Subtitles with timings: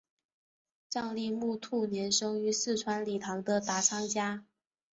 [0.89, 4.43] 藏历木兔年生于四川理塘的达仓家。